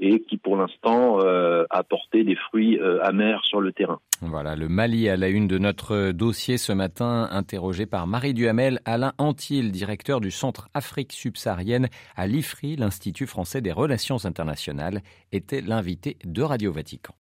et 0.00 0.20
qui 0.20 0.36
pour 0.36 0.56
l'instant 0.56 1.20
euh, 1.20 1.64
a 1.70 1.82
porté 1.82 2.24
des 2.24 2.34
fruits 2.34 2.78
euh, 2.80 3.02
amers 3.02 3.44
sur 3.44 3.60
le 3.60 3.72
terrain. 3.72 4.00
Voilà, 4.20 4.56
le 4.56 4.68
Mali 4.68 5.08
à 5.08 5.16
la 5.16 5.28
une 5.28 5.46
de 5.46 5.58
notre 5.58 6.12
dossier 6.12 6.58
ce 6.58 6.72
matin, 6.72 7.28
interrogé 7.30 7.86
par 7.86 8.06
Marie 8.06 8.34
Duhamel, 8.34 8.80
Alain 8.84 9.12
Antil, 9.18 9.70
directeur 9.70 10.20
du 10.20 10.30
Centre 10.30 10.68
Afrique 10.74 11.12
subsaharienne 11.12 11.88
à 12.16 12.26
l'IFRI, 12.26 12.76
l'Institut 12.76 13.26
français 13.26 13.60
des 13.60 13.72
relations 13.72 14.24
internationales, 14.24 15.00
était 15.32 15.60
l'invité 15.60 16.16
de 16.24 16.42
Radio 16.42 16.72
Vatican. 16.72 17.14